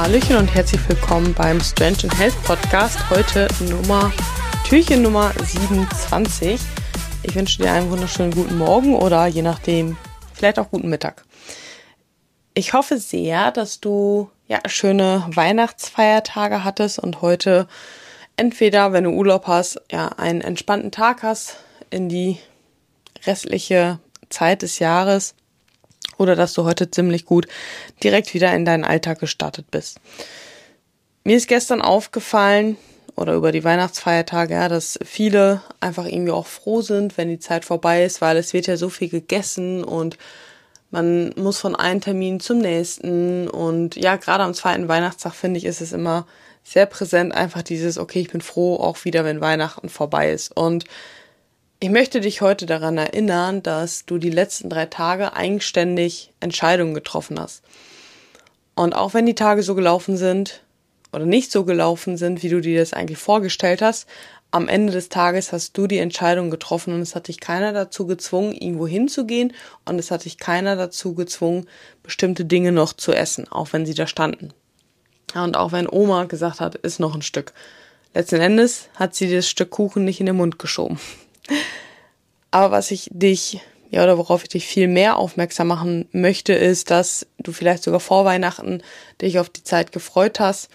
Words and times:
Hallöchen 0.00 0.36
und 0.36 0.54
herzlich 0.54 0.80
willkommen 0.88 1.34
beim 1.34 1.60
Strange 1.60 1.98
and 2.04 2.18
Health 2.18 2.42
Podcast. 2.44 2.98
Heute 3.10 3.48
Nummer, 3.68 4.10
Türchen 4.66 5.02
Nummer 5.02 5.30
27. 5.44 6.58
Ich 7.22 7.34
wünsche 7.34 7.62
dir 7.62 7.70
einen 7.70 7.90
wunderschönen 7.90 8.32
guten 8.32 8.56
Morgen 8.56 8.94
oder 8.94 9.26
je 9.26 9.42
nachdem, 9.42 9.98
vielleicht 10.32 10.58
auch 10.58 10.70
guten 10.70 10.88
Mittag. 10.88 11.26
Ich 12.54 12.72
hoffe 12.72 12.96
sehr, 12.96 13.50
dass 13.50 13.80
du 13.80 14.30
ja 14.48 14.60
schöne 14.68 15.26
Weihnachtsfeiertage 15.34 16.64
hattest 16.64 16.98
und 16.98 17.20
heute 17.20 17.68
entweder, 18.38 18.94
wenn 18.94 19.04
du 19.04 19.10
Urlaub 19.10 19.48
hast, 19.48 19.82
ja 19.92 20.08
einen 20.16 20.40
entspannten 20.40 20.92
Tag 20.92 21.22
hast 21.22 21.58
in 21.90 22.08
die 22.08 22.38
restliche 23.26 23.98
Zeit 24.30 24.62
des 24.62 24.78
Jahres 24.78 25.34
oder 26.20 26.36
dass 26.36 26.52
du 26.52 26.64
heute 26.64 26.90
ziemlich 26.90 27.24
gut 27.24 27.48
direkt 28.02 28.34
wieder 28.34 28.54
in 28.54 28.64
deinen 28.64 28.84
Alltag 28.84 29.18
gestartet 29.18 29.70
bist. 29.70 29.98
Mir 31.24 31.36
ist 31.36 31.48
gestern 31.48 31.82
aufgefallen, 31.82 32.76
oder 33.16 33.34
über 33.34 33.52
die 33.52 33.64
Weihnachtsfeiertage, 33.64 34.54
ja, 34.54 34.68
dass 34.68 34.98
viele 35.04 35.60
einfach 35.80 36.06
irgendwie 36.06 36.32
auch 36.32 36.46
froh 36.46 36.80
sind, 36.80 37.18
wenn 37.18 37.28
die 37.28 37.38
Zeit 37.38 37.64
vorbei 37.64 38.04
ist, 38.04 38.20
weil 38.20 38.36
es 38.36 38.52
wird 38.52 38.66
ja 38.66 38.76
so 38.76 38.88
viel 38.88 39.08
gegessen 39.08 39.84
und 39.84 40.16
man 40.90 41.32
muss 41.36 41.58
von 41.58 41.76
einem 41.76 42.00
Termin 42.00 42.40
zum 42.40 42.58
nächsten 42.58 43.48
und 43.48 43.96
ja, 43.96 44.16
gerade 44.16 44.44
am 44.44 44.54
zweiten 44.54 44.88
Weihnachtstag 44.88 45.34
finde 45.34 45.58
ich, 45.58 45.66
ist 45.66 45.80
es 45.80 45.92
immer 45.92 46.26
sehr 46.64 46.86
präsent 46.86 47.34
einfach 47.34 47.62
dieses, 47.62 47.98
okay, 47.98 48.20
ich 48.20 48.30
bin 48.30 48.40
froh 48.40 48.76
auch 48.76 49.04
wieder, 49.04 49.24
wenn 49.24 49.40
Weihnachten 49.40 49.88
vorbei 49.88 50.30
ist 50.30 50.56
und 50.56 50.84
ich 51.82 51.88
möchte 51.88 52.20
dich 52.20 52.42
heute 52.42 52.66
daran 52.66 52.98
erinnern, 52.98 53.62
dass 53.62 54.04
du 54.04 54.18
die 54.18 54.30
letzten 54.30 54.68
drei 54.68 54.84
Tage 54.84 55.32
eigenständig 55.32 56.30
Entscheidungen 56.38 56.92
getroffen 56.92 57.40
hast. 57.40 57.62
Und 58.74 58.94
auch 58.94 59.14
wenn 59.14 59.24
die 59.24 59.34
Tage 59.34 59.62
so 59.62 59.74
gelaufen 59.74 60.18
sind 60.18 60.62
oder 61.10 61.24
nicht 61.24 61.50
so 61.50 61.64
gelaufen 61.64 62.18
sind, 62.18 62.42
wie 62.42 62.50
du 62.50 62.60
dir 62.60 62.78
das 62.78 62.92
eigentlich 62.92 63.18
vorgestellt 63.18 63.80
hast, 63.80 64.06
am 64.50 64.68
Ende 64.68 64.92
des 64.92 65.08
Tages 65.08 65.52
hast 65.52 65.78
du 65.78 65.86
die 65.86 65.98
Entscheidung 65.98 66.50
getroffen 66.50 66.92
und 66.92 67.00
es 67.00 67.14
hat 67.14 67.28
dich 67.28 67.40
keiner 67.40 67.72
dazu 67.72 68.06
gezwungen, 68.06 68.52
irgendwo 68.52 68.86
hinzugehen 68.86 69.54
und 69.86 69.98
es 69.98 70.10
hat 70.10 70.26
dich 70.26 70.36
keiner 70.36 70.76
dazu 70.76 71.14
gezwungen, 71.14 71.66
bestimmte 72.02 72.44
Dinge 72.44 72.72
noch 72.72 72.92
zu 72.92 73.12
essen, 73.12 73.50
auch 73.50 73.72
wenn 73.72 73.86
sie 73.86 73.94
da 73.94 74.06
standen. 74.06 74.52
und 75.34 75.56
auch 75.56 75.72
wenn 75.72 75.88
Oma 75.88 76.24
gesagt 76.24 76.60
hat, 76.60 76.74
ist 76.74 77.00
noch 77.00 77.14
ein 77.14 77.22
Stück. 77.22 77.54
Letzten 78.12 78.40
Endes 78.40 78.88
hat 78.96 79.14
sie 79.14 79.32
das 79.32 79.48
Stück 79.48 79.70
Kuchen 79.70 80.04
nicht 80.04 80.20
in 80.20 80.26
den 80.26 80.36
Mund 80.36 80.58
geschoben. 80.58 80.98
Aber 82.50 82.70
was 82.70 82.90
ich 82.90 83.08
dich, 83.12 83.60
ja, 83.90 84.02
oder 84.02 84.18
worauf 84.18 84.42
ich 84.42 84.48
dich 84.48 84.66
viel 84.66 84.88
mehr 84.88 85.16
aufmerksam 85.16 85.68
machen 85.68 86.08
möchte, 86.12 86.52
ist, 86.52 86.90
dass 86.90 87.26
du 87.38 87.52
vielleicht 87.52 87.82
sogar 87.82 88.00
vor 88.00 88.24
Weihnachten 88.24 88.82
dich 89.20 89.38
auf 89.38 89.48
die 89.48 89.64
Zeit 89.64 89.92
gefreut 89.92 90.40
hast, 90.40 90.68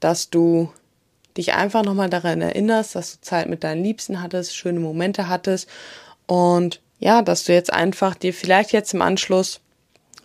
dass 0.00 0.30
du 0.30 0.70
dich 1.36 1.54
einfach 1.54 1.82
nochmal 1.82 2.10
daran 2.10 2.40
erinnerst, 2.40 2.94
dass 2.94 3.12
du 3.12 3.20
Zeit 3.20 3.48
mit 3.48 3.64
deinen 3.64 3.82
Liebsten 3.82 4.22
hattest, 4.22 4.56
schöne 4.56 4.80
Momente 4.80 5.28
hattest 5.28 5.68
und 6.26 6.80
ja, 7.00 7.22
dass 7.22 7.44
du 7.44 7.52
jetzt 7.52 7.72
einfach 7.72 8.14
dir 8.14 8.32
vielleicht 8.32 8.72
jetzt 8.72 8.94
im 8.94 9.02
Anschluss 9.02 9.60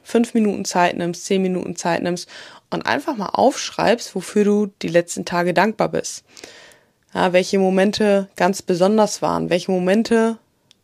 fünf 0.04 0.34
Minuten 0.34 0.66
Zeit 0.66 0.98
nimmst, 0.98 1.26
zehn 1.26 1.42
Minuten 1.42 1.76
Zeit 1.76 2.04
nimmst 2.04 2.30
und 2.70 2.86
einfach 2.86 3.18
mal 3.18 3.30
aufschreibst, 3.30 4.16
wofür 4.16 4.44
du 4.44 4.68
die 4.82 4.88
letzten 4.88 5.26
Tage 5.26 5.54
dankbar 5.54 5.90
bist. 5.90 6.24
Ja, 7.14 7.34
welche 7.34 7.58
Momente 7.58 8.30
ganz 8.36 8.62
besonders 8.62 9.22
waren, 9.22 9.50
welche 9.50 9.72
Momente 9.72 10.38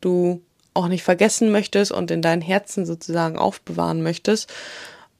du 0.05 0.41
auch 0.73 0.87
nicht 0.87 1.03
vergessen 1.03 1.51
möchtest 1.51 1.91
und 1.91 2.11
in 2.11 2.21
dein 2.21 2.41
Herzen 2.41 2.85
sozusagen 2.85 3.37
aufbewahren 3.37 4.03
möchtest. 4.03 4.53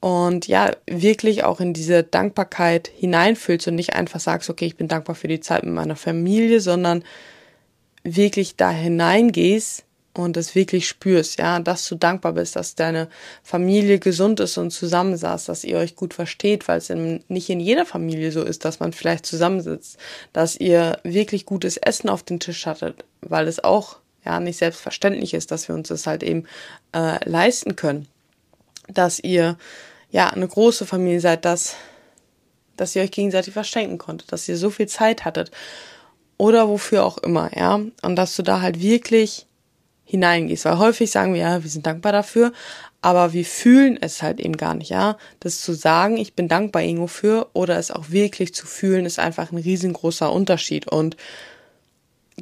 Und 0.00 0.46
ja, 0.46 0.70
wirklich 0.86 1.44
auch 1.44 1.60
in 1.60 1.72
diese 1.72 2.02
Dankbarkeit 2.02 2.90
hineinfühlst 2.94 3.66
und 3.68 3.74
nicht 3.74 3.94
einfach 3.94 4.20
sagst, 4.20 4.50
okay, 4.50 4.66
ich 4.66 4.76
bin 4.76 4.88
dankbar 4.88 5.16
für 5.16 5.28
die 5.28 5.40
Zeit 5.40 5.64
mit 5.64 5.74
meiner 5.74 5.96
Familie, 5.96 6.60
sondern 6.60 7.02
wirklich 8.04 8.56
da 8.56 8.70
hineingehst 8.70 9.84
und 10.14 10.36
es 10.36 10.54
wirklich 10.54 10.86
spürst, 10.86 11.38
ja, 11.38 11.60
dass 11.60 11.88
du 11.88 11.94
dankbar 11.94 12.32
bist, 12.34 12.56
dass 12.56 12.74
deine 12.74 13.08
Familie 13.42 13.98
gesund 13.98 14.40
ist 14.40 14.58
und 14.58 14.70
zusammensaß, 14.70 15.46
dass 15.46 15.64
ihr 15.64 15.78
euch 15.78 15.96
gut 15.96 16.14
versteht, 16.14 16.68
weil 16.68 16.78
es 16.78 16.90
in, 16.90 17.24
nicht 17.28 17.50
in 17.50 17.60
jeder 17.60 17.84
Familie 17.84 18.32
so 18.32 18.42
ist, 18.42 18.64
dass 18.64 18.80
man 18.80 18.92
vielleicht 18.92 19.26
zusammensitzt, 19.26 19.98
dass 20.32 20.56
ihr 20.56 20.98
wirklich 21.02 21.46
gutes 21.46 21.76
Essen 21.76 22.08
auf 22.08 22.22
den 22.22 22.40
Tisch 22.40 22.66
hattet, 22.66 23.04
weil 23.22 23.48
es 23.48 23.62
auch 23.62 23.96
ja 24.26 24.40
nicht 24.40 24.58
selbstverständlich 24.58 25.32
ist, 25.34 25.50
dass 25.50 25.68
wir 25.68 25.74
uns 25.74 25.88
das 25.88 26.06
halt 26.06 26.22
eben 26.22 26.44
äh, 26.92 27.26
leisten 27.28 27.76
können, 27.76 28.08
dass 28.88 29.18
ihr 29.18 29.56
ja 30.10 30.28
eine 30.28 30.46
große 30.46 30.84
Familie 30.86 31.20
seid, 31.20 31.44
dass 31.44 31.76
dass 32.76 32.94
ihr 32.94 33.02
euch 33.02 33.10
gegenseitig 33.10 33.54
verschenken 33.54 33.96
konntet, 33.96 34.32
dass 34.32 34.46
ihr 34.48 34.58
so 34.58 34.68
viel 34.68 34.86
Zeit 34.86 35.24
hattet 35.24 35.50
oder 36.36 36.68
wofür 36.68 37.04
auch 37.06 37.18
immer, 37.18 37.50
ja, 37.56 37.80
und 38.02 38.16
dass 38.16 38.36
du 38.36 38.42
da 38.42 38.60
halt 38.60 38.80
wirklich 38.82 39.46
hineingehst. 40.04 40.66
Weil 40.66 40.78
häufig 40.78 41.10
sagen 41.10 41.32
wir, 41.34 41.40
ja, 41.40 41.62
wir 41.62 41.70
sind 41.70 41.86
dankbar 41.86 42.12
dafür, 42.12 42.52
aber 43.00 43.32
wir 43.32 43.44
fühlen 43.44 43.98
es 44.00 44.22
halt 44.22 44.40
eben 44.40 44.56
gar 44.56 44.74
nicht, 44.74 44.90
ja. 44.90 45.16
Das 45.40 45.62
zu 45.62 45.72
sagen, 45.72 46.16
ich 46.16 46.34
bin 46.34 46.48
dankbar 46.48 46.82
irgendwo 46.82 47.06
für 47.06 47.48
oder 47.54 47.78
es 47.78 47.90
auch 47.90 48.10
wirklich 48.10 48.54
zu 48.54 48.66
fühlen, 48.66 49.06
ist 49.06 49.18
einfach 49.18 49.52
ein 49.52 49.58
riesengroßer 49.58 50.30
Unterschied. 50.30 50.86
Und 50.86 51.16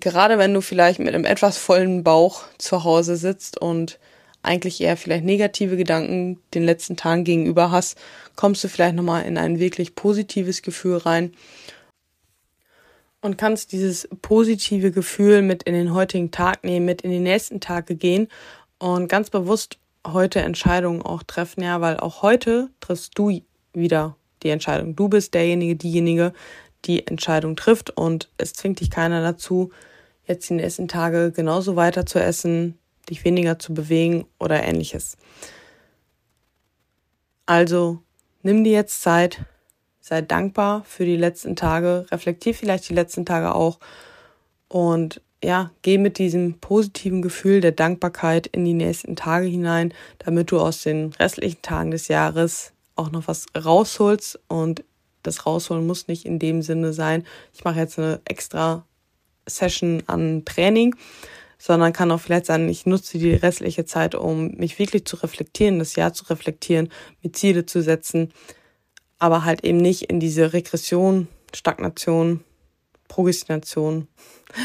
gerade 0.01 0.39
wenn 0.39 0.55
du 0.55 0.61
vielleicht 0.61 0.99
mit 0.99 1.15
einem 1.15 1.25
etwas 1.25 1.57
vollen 1.57 2.05
Bauch 2.05 2.45
zu 2.59 2.85
Hause 2.85 3.17
sitzt 3.17 3.61
und 3.61 3.99
eigentlich 4.43 4.81
eher 4.81 4.97
vielleicht 4.97 5.25
negative 5.25 5.77
Gedanken 5.77 6.39
den 6.53 6.65
letzten 6.65 6.97
Tagen 6.97 7.25
gegenüber 7.25 7.71
hast, 7.71 7.99
kommst 8.37 8.63
du 8.63 8.69
vielleicht 8.69 8.95
nochmal 8.95 9.25
in 9.25 9.39
ein 9.39 9.59
wirklich 9.59 9.95
positives 9.95 10.63
Gefühl 10.63 10.99
rein 10.99 11.33
und 13.23 13.39
kannst 13.39 13.73
dieses 13.73 14.07
positive 14.21 14.91
Gefühl 14.91 15.41
mit 15.41 15.63
in 15.63 15.73
den 15.73 15.95
heutigen 15.95 16.31
Tag 16.31 16.63
nehmen, 16.63 16.85
mit 16.85 17.03
in 17.03 17.11
die 17.11 17.21
nächsten 17.21 17.61
Tage 17.61 17.97
gehen 17.97 18.29
und 18.79 19.09
ganz 19.09 19.31
bewusst 19.31 19.79
heute 20.07 20.41
Entscheidungen 20.41 21.01
auch 21.01 21.23
treffen, 21.23 21.63
ja, 21.63 21.81
weil 21.81 21.99
auch 21.99 22.21
heute 22.21 22.69
triffst 22.81 23.19
du 23.19 23.41
wieder 23.73 24.17
die 24.43 24.51
Entscheidung. 24.51 24.95
Du 24.95 25.09
bist 25.09 25.33
derjenige, 25.33 25.75
diejenige, 25.75 26.35
die 26.85 27.07
Entscheidung 27.07 27.57
trifft 27.57 27.91
und 27.91 28.31
es 28.39 28.53
zwingt 28.53 28.81
dich 28.81 28.91
keiner 28.91 29.23
dazu, 29.23 29.71
jetzt 30.27 30.49
die 30.49 30.55
nächsten 30.55 30.89
Tage 30.89 31.33
genauso 31.33 31.77
weiter 31.77 32.07
zu 32.07 32.21
essen, 32.21 32.79
dich 33.11 33.25
weniger 33.25 33.59
zu 33.59 33.75
bewegen 33.75 34.27
oder 34.39 34.63
ähnliches. 34.63 35.17
Also 37.47 37.99
nimm 38.43 38.65
dir 38.65 38.73
jetzt 38.73 39.03
Zeit, 39.03 39.45
sei 40.01 40.23
dankbar 40.23 40.85
für 40.85 41.05
die 41.05 41.17
letzten 41.17 41.57
Tage, 41.57 42.07
reflektier 42.11 42.55
vielleicht 42.55 42.89
die 42.89 42.95
letzten 42.95 43.27
Tage 43.27 43.55
auch 43.55 43.79
und 44.69 45.21
ja, 45.43 45.71
geh 45.83 45.99
mit 45.99 46.17
diesem 46.17 46.59
positiven 46.59 47.21
Gefühl 47.21 47.61
der 47.61 47.73
Dankbarkeit 47.73 48.47
in 48.47 48.65
die 48.65 48.73
nächsten 48.73 49.15
Tage 49.15 49.47
hinein, 49.47 49.93
damit 50.19 50.51
du 50.51 50.59
aus 50.59 50.83
den 50.83 51.13
restlichen 51.19 51.61
Tagen 51.61 51.91
des 51.91 52.09
Jahres 52.09 52.73
auch 52.97 53.11
noch 53.11 53.29
was 53.29 53.47
rausholst 53.55 54.41
und 54.49 54.85
das 55.25 55.47
rausholen 55.47 55.87
muss 55.87 56.09
nicht 56.09 56.25
in 56.25 56.39
dem 56.39 56.63
Sinne 56.63 56.93
sein, 56.93 57.25
ich 57.53 57.65
mache 57.65 57.81
jetzt 57.81 57.99
eine 57.99 58.21
extra 58.25 58.87
Session 59.47 60.03
an 60.07 60.45
Training, 60.45 60.95
sondern 61.59 61.93
kann 61.93 62.11
auch 62.11 62.21
vielleicht 62.21 62.47
sein, 62.47 62.69
ich 62.69 62.87
nutze 62.87 63.19
die 63.19 63.35
restliche 63.35 63.85
Zeit, 63.85 64.15
um 64.15 64.53
mich 64.53 64.79
wirklich 64.79 65.05
zu 65.07 65.17
reflektieren, 65.17 65.79
das 65.79 65.97
Jahr 65.97 66.13
zu 66.13 66.25
reflektieren, 66.27 66.91
mir 67.23 67.33
Ziele 67.33 67.67
zu 67.67 67.83
setzen, 67.83 68.33
aber 69.19 69.45
halt 69.45 69.65
eben 69.65 69.79
nicht 69.79 70.03
in 70.05 70.21
diese 70.21 70.53
Regression, 70.53 71.29
Stagnation, 71.55 72.45
Prokrastination, 73.09 74.09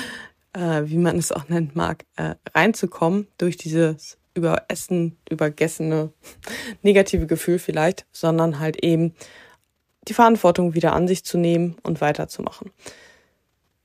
äh, 0.53 0.83
wie 0.85 0.97
man 0.97 1.17
es 1.17 1.31
auch 1.31 1.47
nennen 1.49 1.71
mag, 1.73 2.05
äh, 2.15 2.35
reinzukommen 2.53 3.27
durch 3.37 3.57
dieses 3.57 4.17
überessen, 4.33 5.17
übergessene 5.29 6.11
negative 6.81 7.27
Gefühl 7.27 7.59
vielleicht, 7.59 8.05
sondern 8.11 8.59
halt 8.59 8.83
eben 8.83 9.13
die 10.07 10.13
Verantwortung 10.13 10.73
wieder 10.73 10.93
an 10.93 11.07
sich 11.07 11.23
zu 11.23 11.37
nehmen 11.37 11.75
und 11.83 12.01
weiterzumachen. 12.01 12.71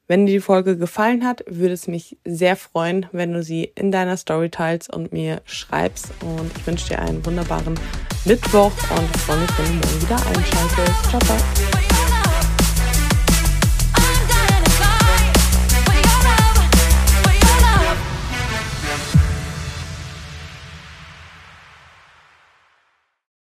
Wenn 0.07 0.27
dir 0.27 0.33
die 0.33 0.41
Folge 0.41 0.77
gefallen 0.77 1.25
hat, 1.25 1.45
würde 1.47 1.73
es 1.73 1.89
mich 1.89 2.19
sehr 2.27 2.57
freuen, 2.57 3.07
wenn 3.13 3.33
du 3.33 3.43
sie 3.43 3.65
in 3.75 3.91
deiner 3.91 4.19
Story 4.19 4.51
teilst 4.51 4.93
und 4.93 5.13
mir 5.13 5.41
schreibst. 5.47 6.11
Und 6.21 6.51
ich 6.59 6.67
wünsche 6.67 6.89
dir 6.89 6.99
einen 6.99 7.25
wunderbaren 7.25 7.75
Mittwoch 8.27 8.73
und 8.91 9.17
freue 9.19 9.41
mich, 9.41 9.59
wenn 9.59 9.67
du 9.67 9.73
morgen 9.73 10.03
wieder 10.03 10.17
einschaltest. 10.17 11.11
Ciao, 11.11 11.21
ciao. 11.21 11.94